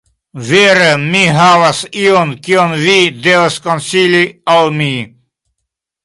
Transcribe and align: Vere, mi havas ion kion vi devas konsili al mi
Vere, 0.45 0.85
mi 1.01 1.19
havas 1.33 1.81
ion 2.05 2.31
kion 2.47 2.73
vi 2.83 2.95
devas 3.27 3.57
konsili 3.67 4.23
al 4.55 4.73
mi 4.79 4.89